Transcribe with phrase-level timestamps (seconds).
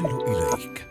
[0.00, 0.86] تصل إليك.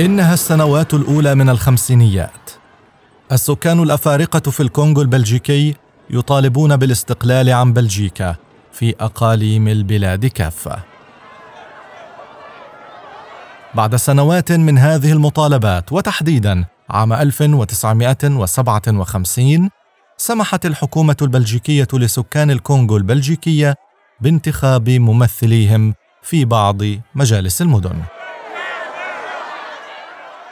[0.00, 2.30] إنها السنوات الأولى من الخمسينيات.
[3.32, 5.74] السكان الأفارقة في الكونغو البلجيكي
[6.10, 8.36] يطالبون بالاستقلال عن بلجيكا
[8.72, 10.91] في أقاليم البلاد كافة.
[13.74, 19.70] بعد سنوات من هذه المطالبات وتحديدا عام 1957
[20.16, 23.76] سمحت الحكومة البلجيكية لسكان الكونغو البلجيكية
[24.20, 26.82] بانتخاب ممثليهم في بعض
[27.14, 28.02] مجالس المدن.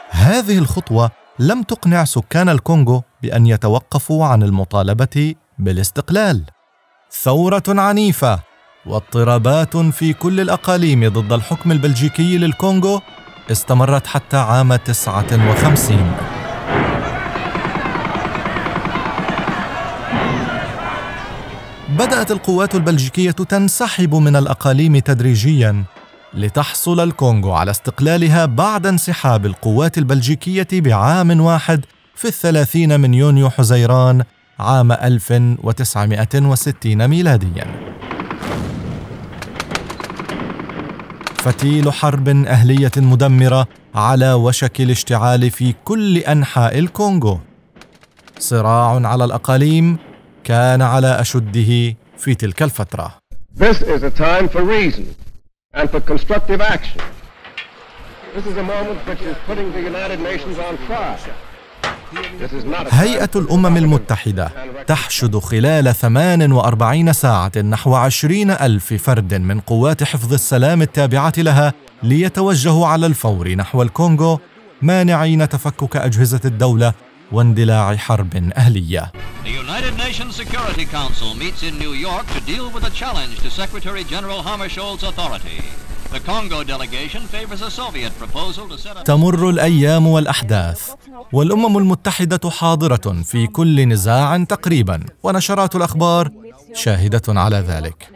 [0.09, 6.43] هذه الخطوة لم تقنع سكان الكونغو بأن يتوقفوا عن المطالبة بالاستقلال.
[7.11, 8.39] ثورة عنيفة
[8.85, 13.01] واضطرابات في كل الأقاليم ضد الحكم البلجيكي للكونغو
[13.51, 16.13] استمرت حتى عام 59
[21.89, 25.83] بدأت القوات البلجيكية تنسحب من الأقاليم تدريجياً
[26.33, 34.23] لتحصل الكونغو على استقلالها بعد انسحاب القوات البلجيكية بعام واحد في الثلاثين من يونيو حزيران
[34.59, 37.65] عام 1960 ميلادياً.
[41.43, 47.39] فتيل حرب أهلية مدمرة على وشك الاشتعال في كل أنحاء الكونغو
[48.39, 49.97] صراع على الأقاليم
[50.43, 53.11] كان على أشده في تلك الفترة
[53.59, 55.05] This is a time for reason
[55.73, 57.01] and for constructive action.
[58.35, 61.17] This is a moment which is putting the United Nations on trial.
[62.91, 64.51] هيئة الأمم المتحدة
[64.87, 72.87] تحشد خلال 48 ساعة نحو 20 ألف فرد من قوات حفظ السلام التابعة لها ليتوجهوا
[72.87, 74.39] على الفور نحو الكونغو
[74.81, 76.93] مانعين تفكك أجهزة الدولة
[77.31, 79.11] واندلاع حرب أهلية.
[79.43, 83.49] The United Nations Security Council meets in New York to deal with a challenge to
[83.49, 84.41] Secretary General
[85.03, 85.80] authority.
[89.05, 90.81] تمر الأيام والأحداث.
[91.33, 96.29] والأمم المتحدة حاضرة في كل نزاع تقريبا ونشرات الأخبار
[96.73, 98.09] شاهدة على ذلك.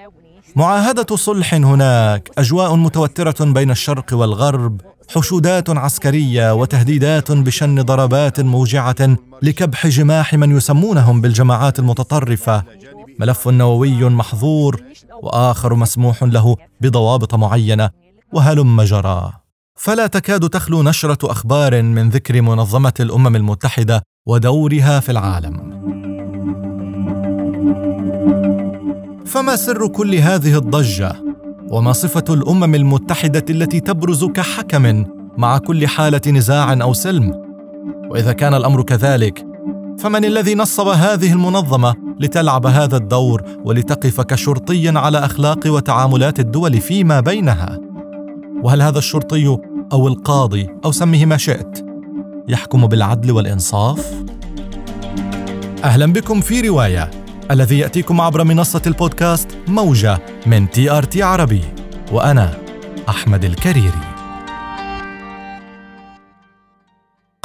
[0.56, 4.82] معاهدة صلح هناك أجواء متوترة بين الشرق والغرب
[5.16, 12.64] حشودات عسكرية وتهديدات بشن ضربات موجعة لكبح جماح من يسمونهم بالجماعات المتطرفة.
[13.20, 14.81] ملف نووي محظور
[15.24, 17.90] وآخر مسموح له بضوابط معينة
[18.34, 19.31] وهلم جرى.
[19.76, 25.76] فلا تكاد تخلو نشرة أخبار من ذكر منظمة الأمم المتحدة ودورها في العالم.
[29.26, 31.16] فما سر كل هذه الضجة؟
[31.70, 35.06] وما صفة الأمم المتحدة التي تبرز كحكم
[35.38, 37.46] مع كل حالة نزاع أو سلم؟
[38.09, 39.46] وإذا كان الأمر كذلك
[40.00, 47.20] فمن الذي نصب هذه المنظمة لتلعب هذا الدور ولتقف كشرطي على أخلاق وتعاملات الدول فيما
[47.20, 47.80] بينها.
[48.64, 49.58] وهل هذا الشرطي
[49.94, 51.86] أو القاضي أو سميه ما شئت
[52.48, 54.14] يحكم بالعدل والإنصاف؟
[55.84, 57.12] أهلا بكم في رواية
[57.52, 61.62] الذي يأتيكم عبر منصة البودكاست موجة من TRT عربي
[62.12, 62.58] وأنا
[63.09, 64.15] أحمد الكريري.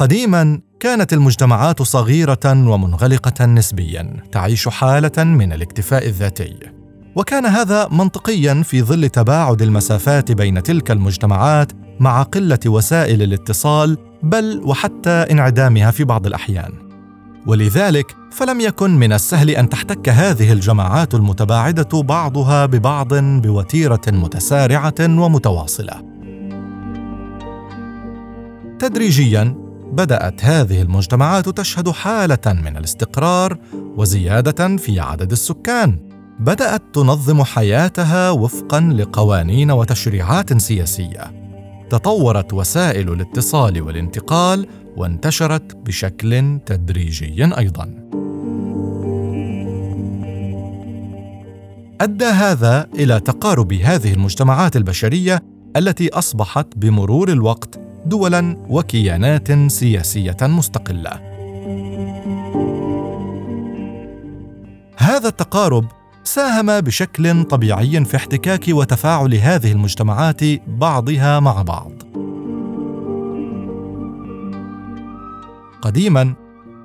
[0.00, 6.56] قديما كانت المجتمعات صغيرة ومنغلقة نسبيا تعيش حالة من الاكتفاء الذاتي.
[7.16, 14.60] وكان هذا منطقيا في ظل تباعد المسافات بين تلك المجتمعات مع قلة وسائل الاتصال بل
[14.64, 16.72] وحتى انعدامها في بعض الأحيان.
[17.46, 25.94] ولذلك فلم يكن من السهل أن تحتك هذه الجماعات المتباعدة بعضها ببعض بوتيرة متسارعة ومتواصلة.
[28.78, 29.59] تدريجيا
[29.92, 35.98] بدأت هذه المجتمعات تشهد حالة من الاستقرار وزيادة في عدد السكان.
[36.40, 41.40] بدأت تنظم حياتها وفقا لقوانين وتشريعات سياسية.
[41.90, 44.66] تطورت وسائل الاتصال والانتقال
[44.96, 47.94] وانتشرت بشكل تدريجي أيضا.
[52.00, 55.42] أدى هذا إلى تقارب هذه المجتمعات البشرية
[55.76, 61.20] التي أصبحت بمرور الوقت دولا وكيانات سياسية مستقلة.
[64.96, 65.84] هذا التقارب
[66.24, 71.92] ساهم بشكل طبيعي في احتكاك وتفاعل هذه المجتمعات بعضها مع بعض.
[75.82, 76.34] قديما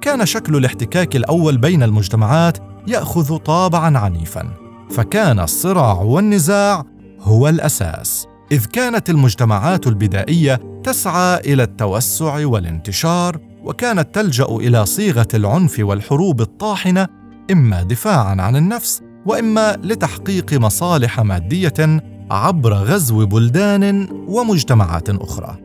[0.02, 2.58] كان شكل الاحتكاك الأول بين المجتمعات
[2.88, 4.50] يأخذ طابعا عنيفا
[4.90, 6.84] فكان الصراع والنزاع
[7.22, 15.80] هو الأساس إذ كانت المجتمعات البدائية تسعى إلى التوسع والانتشار وكانت تلجأ إلى صيغة العنف
[15.80, 17.08] والحروب الطاحنة
[17.52, 25.58] إما دفاعا عن النفس وإما لتحقيق مصالح مادية عبر غزو بلدان ومجتمعات أخرى.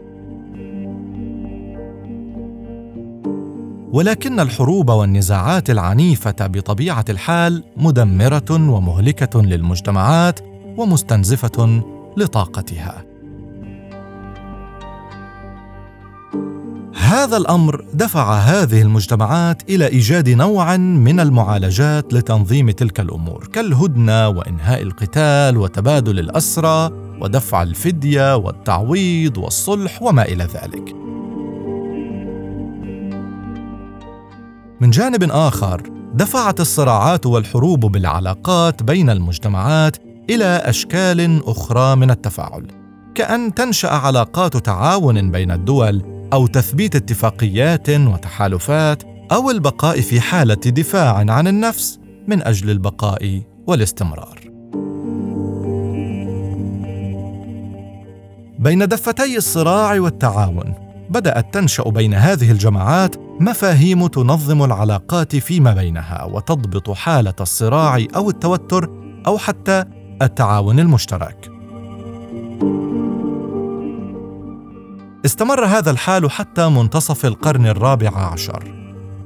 [3.93, 10.41] ولكن الحروب والنزاعات العنيفة بطبيعة الحال مدمرة ومهلكة للمجتمعات
[10.77, 11.83] ومستنزفة
[12.17, 13.10] لطاقتها.
[17.01, 24.83] هذا الأمر دفع هذه المجتمعات إلى إيجاد نوع من المعالجات لتنظيم تلك الأمور كالهدنة وإنهاء
[24.83, 30.95] القتال وتبادل الأسرى ودفع الفدية والتعويض والصلح وما إلى ذلك.
[34.81, 35.83] من جانب آخر
[36.15, 39.97] دفعت الصراعات والحروب بالعلاقات بين المجتمعات
[40.31, 42.67] إلى أشكال أخرى من التفاعل
[43.15, 51.17] كأن تنشأ علاقات تعاون بين الدول أو تثبيت اتفاقيات وتحالفات أو البقاء في حالة دفاع
[51.17, 51.99] عن النفس
[52.29, 54.41] من أجل البقاء والاستمرار.
[58.59, 60.75] بين دفتي الصراع والتعاون
[61.11, 68.91] بدأت تنشأ بين هذه الجماعات مفاهيم تنظم العلاقات فيما بينها وتضبط حالة الصراع أو التوتر
[69.27, 69.85] أو حتى
[70.23, 71.60] التعاون المشترك.
[75.25, 78.75] استمر هذا الحال حتى منتصف القرن الرابع عشر.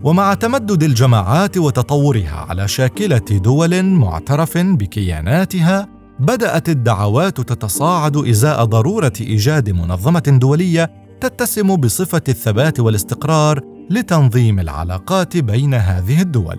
[0.02, 5.88] ومع تمدد الجماعات وتطورها على شاكلة دول معترف بكياناتها
[6.20, 13.60] بدأت الدعوات تتصاعد إزاء ضرورة إيجاد منظمة دولية تتسم بصفة الثبات والاستقرار
[13.90, 16.58] لتنظيم العلاقات بين هذه الدول.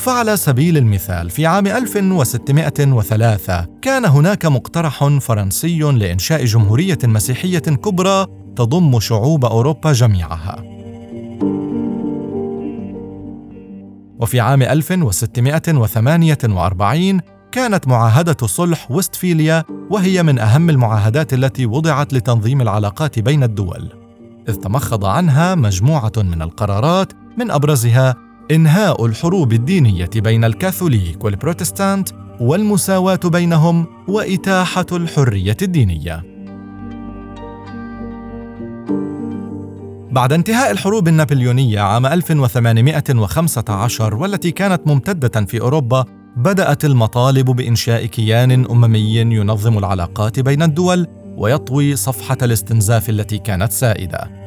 [0.00, 8.26] فعلى سبيل المثال في عام 1603 كان هناك مقترح فرنسي لإنشاء جمهورية مسيحية كبرى
[8.56, 10.64] تضم شعوب أوروبا جميعها.
[14.20, 17.20] وفي عام 1648
[17.52, 23.92] كانت معاهدة صلح وستفيليا وهي من أهم المعاهدات التي وضعت لتنظيم العلاقات بين الدول،
[24.48, 32.08] إذ تمخض عنها مجموعة من القرارات من أبرزها إنهاء الحروب الدينية بين الكاثوليك والبروتستانت
[32.40, 36.24] والمساواة بينهم وإتاحة الحرية الدينية.
[40.10, 46.04] بعد انتهاء الحروب النابليونية عام 1815 والتي كانت ممتدة في أوروبا
[46.36, 51.06] بدأت المطالب بإنشاء كيان أممي ينظم العلاقات بين الدول
[51.36, 54.39] ويطوي صفحة الاستنزاف التي كانت سائدة.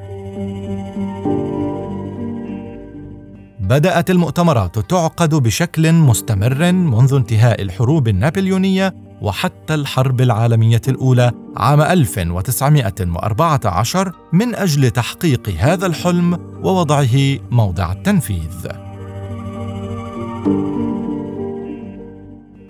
[3.63, 14.11] بدأت المؤتمرات تعقد بشكل مستمر منذ انتهاء الحروب النابليونية وحتى الحرب العالمية الأولى عام 1914
[14.33, 18.67] من أجل تحقيق هذا الحلم ووضعه موضع التنفيذ.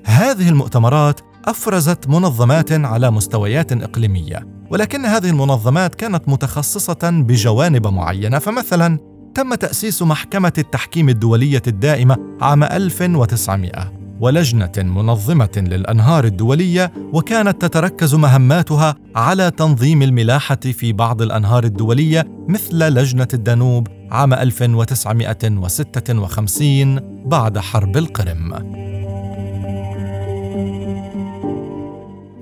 [0.06, 9.13] هذه المؤتمرات أفرزت منظمات على مستويات إقليمية، ولكن هذه المنظمات كانت متخصصة بجوانب معينة، فمثلا
[9.36, 18.96] تم تأسيس محكمة التحكيم الدولية الدائمة عام 1900 ولجنة منظمة للأنهار الدولية وكانت تتركز مهماتها
[19.16, 28.54] على تنظيم الملاحة في بعض الأنهار الدولية مثل لجنة الدانوب عام 1956 بعد حرب القرم.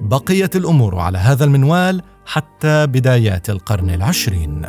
[0.01, 4.65] بقيت الأمور على هذا المنوال حتى بدايات القرن العشرين.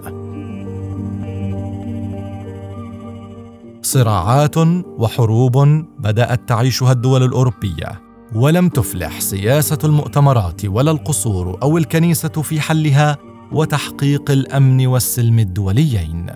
[3.82, 4.56] صراعات
[4.98, 5.58] وحروب
[5.98, 8.02] بدأت تعيشها الدول الأوروبية
[8.34, 13.18] ولم تفلح سياسة المؤتمرات ولا القصور أو الكنيسة في حلها
[13.52, 16.26] وتحقيق الأمن والسلم الدوليين.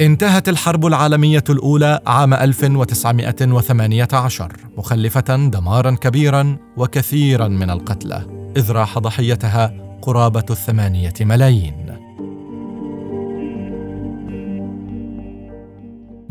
[0.00, 9.72] انتهت الحرب العالمية الأولى عام 1918 مخلفة دمارا كبيرا وكثيرا من القتلى إذ راح ضحيتها
[10.02, 12.07] قرابة الثمانية ملايين.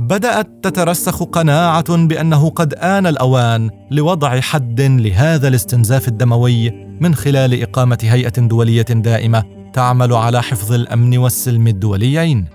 [0.10, 7.98] بدأت تترسخ قناعة بأنه قد آن الأوان لوضع حد لهذا الاستنزاف الدموي من خلال إقامة
[8.02, 12.46] هيئة دولية دائمة تعمل على حفظ الأمن والسلم الدوليين.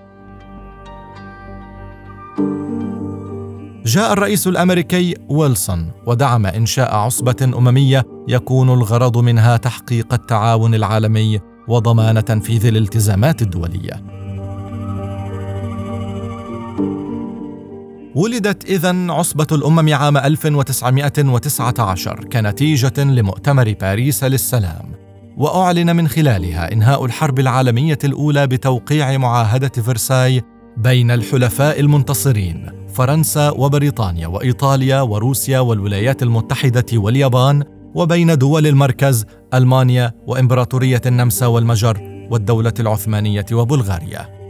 [3.86, 12.24] جاء الرئيس الأمريكي ويلسون ودعم إنشاء عصبة أممية يكون الغرض منها تحقيق التعاون العالمي وضمان
[12.24, 14.22] تنفيذ الالتزامات الدولية.
[18.14, 24.92] ولدت إذا عصبة الأمم عام 1919 كنتيجة لمؤتمر باريس للسلام
[25.36, 30.42] وأعلن من خلالها إنهاء الحرب العالمية الأولى بتوقيع معاهدة فرساي
[30.76, 37.64] بين الحلفاء المنتصرين فرنسا وبريطانيا وإيطاليا وروسيا والولايات المتحدة واليابان
[37.94, 44.41] وبين دول المركز ألمانيا وإمبراطورية النمسا والمجر والدولة العثمانية وبلغاريا.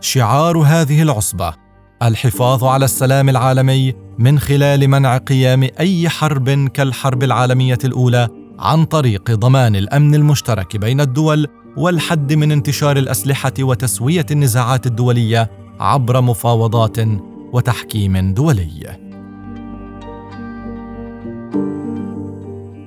[0.00, 1.54] شعار هذه العصبة.
[2.02, 8.28] الحفاظ على السلام العالمي من خلال منع قيام أي حرب كالحرب العالمية الأولى
[8.58, 16.20] عن طريق ضمان الأمن المشترك بين الدول والحد من انتشار الأسلحة وتسوية النزاعات الدولية عبر
[16.20, 16.96] مفاوضات
[17.52, 19.09] وتحكيم دولي.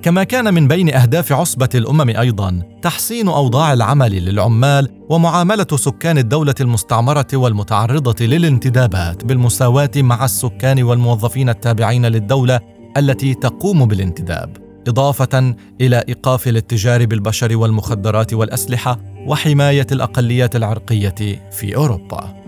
[0.04, 6.54] كما كان من بين أهداف عصبة الأمم أيضا تحسين أوضاع العمل للعمال ومعاملة سكان الدولة
[6.60, 12.60] المستعمرة والمتعرضة للانتدابات بالمساواة مع السكان والموظفين التابعين للدولة
[12.96, 14.56] التي تقوم بالانتداب
[14.88, 21.14] إضافة إلى إيقاف الاتجار بالبشر والمخدرات والأسلحة وحماية الأقليات العرقية
[21.50, 22.43] في أوروبا.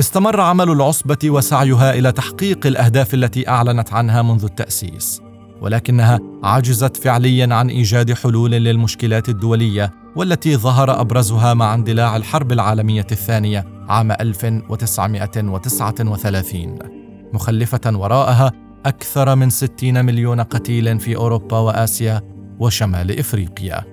[0.00, 5.20] استمر عمل العصبة وسعيها إلى تحقيق الأهداف التي أعلنت عنها منذ التأسيس،
[5.60, 13.06] ولكنها عجزت فعليا عن إيجاد حلول للمشكلات الدولية والتي ظهر أبرزها مع اندلاع الحرب العالمية
[13.12, 16.78] الثانية عام 1939
[17.32, 18.52] مخلفة وراءها
[18.86, 22.22] أكثر من 60 مليون قتيل في أوروبا وآسيا
[22.58, 23.84] وشمال إفريقيا.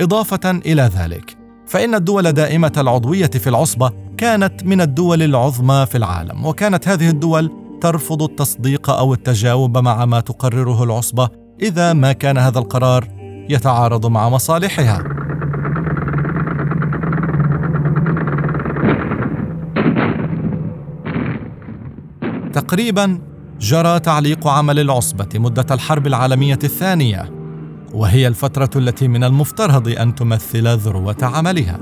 [0.00, 1.35] إضافة إلى ذلك،
[1.66, 7.50] فإن الدول دائمة العضوية في العصبة كانت من الدول العظمى في العالم، وكانت هذه الدول
[7.80, 11.28] ترفض التصديق أو التجاوب مع ما تقرره العصبة
[11.62, 13.08] إذا ما كان هذا القرار
[13.50, 15.04] يتعارض مع مصالحها.
[22.52, 23.18] تقريبا
[23.60, 27.35] جرى تعليق عمل العصبة مدة الحرب العالمية الثانية
[27.96, 31.78] وهي الفترة التي من المفترض أن تمثل ذروة عملها.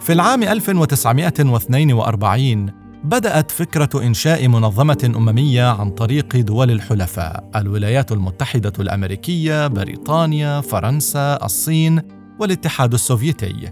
[0.00, 2.72] في العام 1942
[3.04, 12.02] بدأت فكرة إنشاء منظمة أممية عن طريق دول الحلفاء الولايات المتحدة الأمريكية، بريطانيا، فرنسا، الصين
[12.40, 13.70] والاتحاد السوفيتي.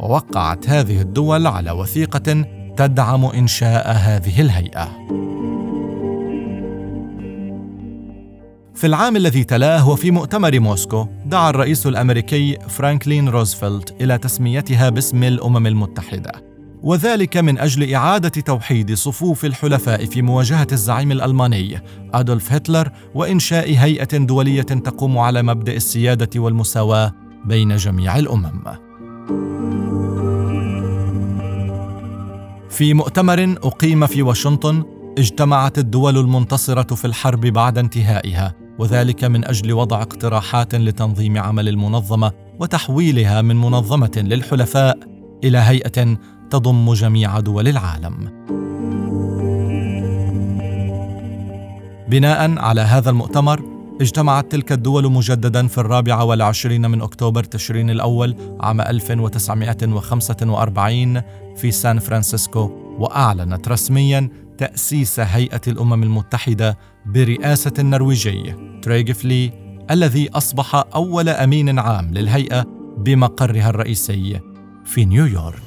[0.00, 2.44] ووقعت هذه الدول على وثيقة
[2.76, 4.88] تدعم إنشاء هذه الهيئة.
[8.78, 15.22] في العام الذي تلاه وفي مؤتمر موسكو دعا الرئيس الأمريكي فرانكلين روزفلت إلى تسميتها باسم
[15.22, 16.32] الأمم المتحدة
[16.82, 21.82] وذلك من أجل إعادة توحيد صفوف الحلفاء في مواجهة الزعيم الألماني
[22.14, 27.12] أدولف هتلر وإنشاء هيئة دولية تقوم على مبدأ السيادة والمساواة
[27.44, 28.62] بين جميع الأمم.
[32.70, 34.84] في مؤتمر أقيم في واشنطن
[35.18, 42.32] اجتمعت الدول المنتصرة في الحرب بعد انتهائها وذلك من أجل وضع اقتراحات لتنظيم عمل المنظمة
[42.60, 44.98] وتحويلها من منظمة للحلفاء
[45.44, 46.16] إلى هيئة
[46.50, 48.38] تضم جميع دول العالم.
[52.08, 58.36] بناء على هذا المؤتمر اجتمعت تلك الدول مجددا في الرابع والعشرين من أكتوبر تشرين الأول
[58.60, 61.22] عام 1945
[61.56, 64.28] في سان فرانسيسكو وأعلنت رسميا
[64.58, 69.52] تأسيس هيئة الأمم المتحدة برئاسة النرويجي تريغفه لي
[69.90, 72.64] الذي أصبح أول أمين عام للهيئة
[72.98, 74.40] بمقرها الرئيسي
[74.84, 75.62] في نيويورك.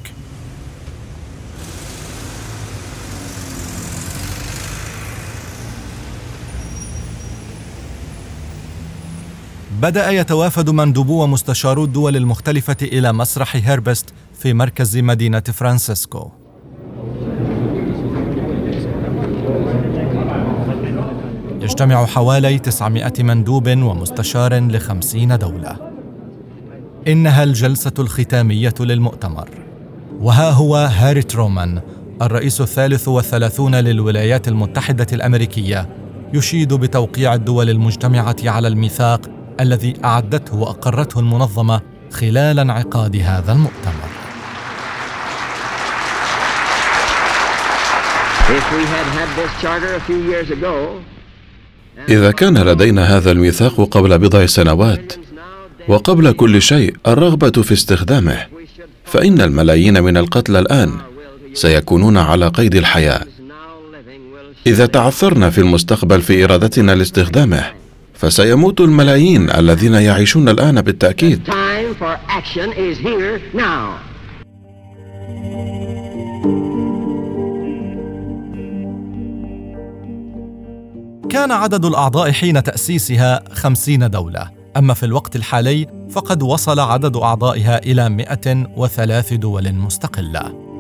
[9.82, 16.41] بدأ يتوافد مندوبو ومستشارو الدول المختلفة إلى مسرح هيربست في مركز مدينة فرانسيسكو.
[21.72, 25.78] يجتمع حوالي 900 مندوب ومستشار لخمسين دولة.
[27.08, 29.50] إنها الجلسة الختامية للمؤتمر.
[30.20, 31.82] وها هو هاري ترومان
[32.22, 35.90] الرئيس الثالث والثلاثون للولايات المتحدة الأمريكية
[36.34, 39.22] يشيد بتوقيع الدول المجتمعة على الميثاق
[39.60, 44.10] الذي أعدته وأقرته المنظمة خلال انعقاد هذا المؤتمر.
[48.58, 51.00] If we had had this charter a few years ago,
[52.10, 55.14] إذا كان لدينا هذا الميثاق قبل بضع سنوات
[55.88, 58.38] وقبل كل شيء الرغبة في استخدامه
[59.06, 60.92] فإن الملايين من القتلى الآن
[61.54, 63.22] سيكونون على قيد الحياة.
[64.68, 67.64] إذا تعثرنا في المستقبل في إرادتنا لاستخدامه
[68.14, 71.42] فسيموت الملايين الذين يعيشون الآن بالتأكيد.
[81.32, 84.50] كان عدد الأعضاء حين تأسيسها خمسين دولة.
[84.78, 90.72] أما في الوقت الحالي فقد وصل عدد أعضائها إلى 103 دول مستقلة.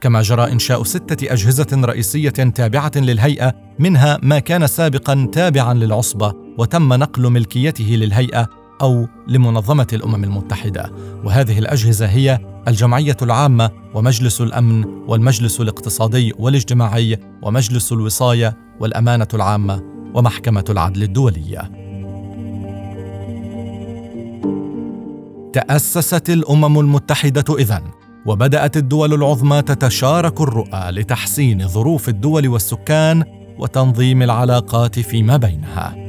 [0.00, 6.92] كما جرى إنشاء ستة أجهزة رئيسية تابعة للهيئة منها ما كان سابقا تابعا للعصبة وتم
[6.92, 8.48] نقل ملكيته للهيئة
[8.82, 10.92] أو لمنظمة الأمم المتحدة
[11.24, 12.38] وهذه الأجهزة هي
[12.68, 19.82] الجمعية العامة ومجلس الأمن والمجلس الاقتصادي والاجتماعي ومجلس الوصاية والأمانة العامة
[20.14, 21.70] ومحكمة العدل الدولية.
[25.52, 27.82] تأسست الأمم المتحدة إذن
[28.26, 33.24] وبدأت الدول العظمى تتشارك الرؤى لتحسين ظروف الدول والسكان
[33.58, 36.03] وتنظيم العلاقات فيما بينها.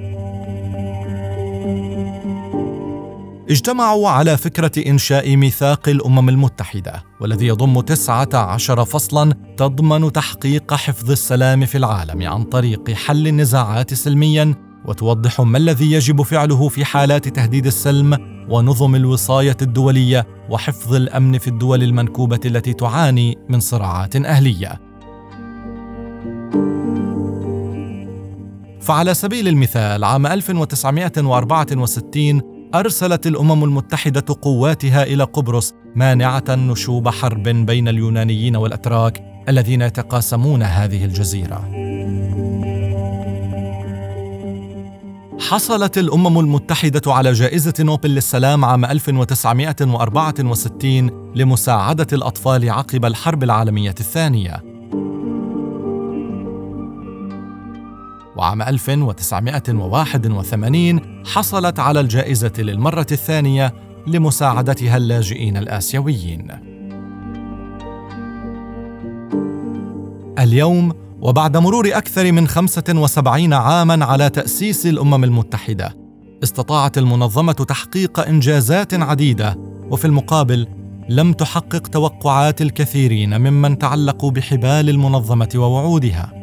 [3.50, 11.12] اجتمعوا على فكرة إنشاء ميثاق الأمم المتحدة والذي يضم تسعة عشر فصلا تضمن تحقيق حفظ
[11.12, 17.28] السلام في العالم عن طريق حل النزاعات سلميا وتوضح ما الذي يجب فعله في حالات
[17.28, 18.18] تهديد السلم
[18.50, 24.82] ونظم الوصاية الدولية وحفظ الأمن في الدول المنكوبة التي تعاني من صراعات أهلية.
[28.82, 37.88] فعلى سبيل المثال عام 1964 أرسلت الأمم المتحدة قواتها إلى قبرص مانعة نشوب حرب بين
[37.88, 41.70] اليونانيين والأتراك الذين يتقاسمون هذه الجزيرة.
[45.40, 54.75] حصلت الأمم المتحدة على جائزة نوبل للسلام عام 1964 لمساعدة الأطفال عقب الحرب العالمية الثانية.
[58.38, 63.74] وعام 1981 حصلت على الجائزة للمرة الثانية
[64.08, 66.48] لمساعدتها اللاجئين الآسيويين.
[70.40, 75.96] اليوم وبعد مرور أكثر من 75 عاماً على تأسيس الأمم المتحدة،
[76.44, 79.58] استطاعت المنظمة تحقيق إنجازات عديدة،
[79.90, 80.68] وفي المقابل
[81.10, 86.35] لم تحقق توقعات الكثيرين ممن تعلقوا بحبال المنظمة ووعودها.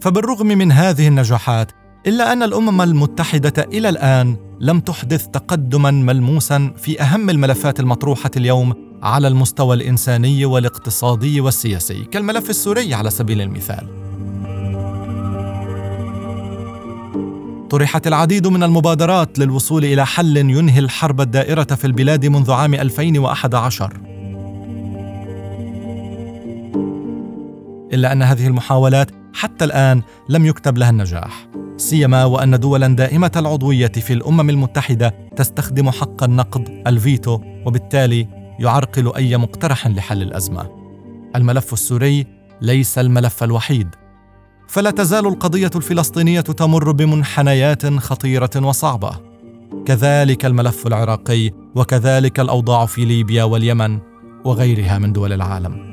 [0.00, 1.72] فبالرغم من هذه النجاحات
[2.06, 8.74] إلا أن الأمم المتحدة إلى الآن لم تحدث تقدما ملموسا في أهم الملفات المطروحة اليوم
[9.02, 13.88] على المستوى الإنساني والاقتصادي والسياسي كالملف السوري على سبيل المثال.
[17.70, 24.07] طرحت العديد من المبادرات للوصول إلى حل ينهي الحرب الدائرة في البلاد منذ عام 2011
[27.92, 31.48] إلا أن هذه المحاولات حتى الآن لم يكتب لها النجاح.
[31.76, 39.36] سيما وأن دولا دائمة العضوية في الأمم المتحدة تستخدم حق النقد الفيتو وبالتالي يعرقل أي
[39.36, 40.70] مقترح لحل الأزمة.
[41.36, 42.26] الملف السوري
[42.60, 43.88] ليس الملف الوحيد.
[44.68, 49.10] فلا تزال القضية الفلسطينية تمر بمنحنيات خطيرة وصعبة.
[49.86, 53.98] كذلك الملف العراقي وكذلك الأوضاع في ليبيا واليمن
[54.44, 55.87] وغيرها من دول العالم.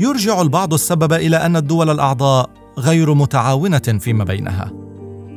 [0.00, 4.72] يرجع البعض السبب إلى أن الدول الأعضاء غير متعاونة فيما بينها.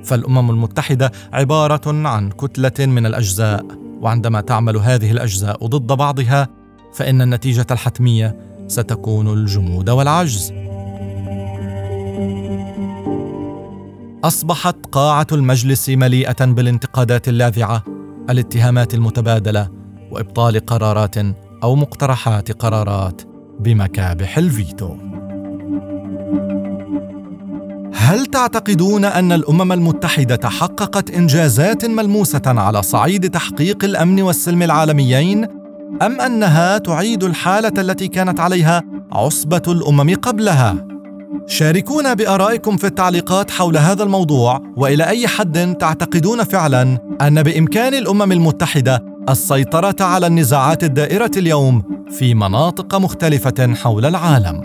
[0.04, 3.66] فالأمم المتحدة عبارة عن كتلة من الأجزاء
[4.02, 6.48] وعندما تعمل هذه الأجزاء ضد بعضها
[6.94, 10.54] فإن النتيجة الحتمية ستكون الجمود والعجز.
[14.24, 17.84] أصبحت قاعة المجلس مليئة بالانتقادات اللاذعة
[18.30, 19.70] الاتهامات المتبادلة
[20.12, 21.18] وإبطال قرارات
[21.64, 23.27] أو مقترحات قرارات.
[23.60, 24.96] بمكابح الفيتو.
[27.94, 35.44] هل تعتقدون أن الأمم المتحدة حققت إنجازات ملموسة على صعيد تحقيق الأمن والسلم العالميين؟
[36.02, 40.88] أم أنها تعيد الحالة التي كانت عليها عصبة الأمم قبلها؟
[41.48, 48.32] شاركونا بآرائكم في التعليقات حول هذا الموضوع وإلى أي حد تعتقدون فعلا أن بإمكان الأمم
[48.32, 54.62] المتحدة السيطرة على النزاعات الدائرة اليوم في مناطق مختلفة حول العالم.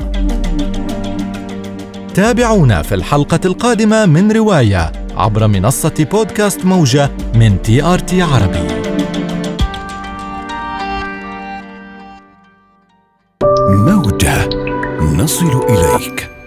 [2.14, 8.82] تابعونا في الحلقة القادمة من رواية عبر منصة بودكاست موجة من TRT عربي.
[13.70, 14.48] موجة.
[15.00, 16.41] نصل إليك.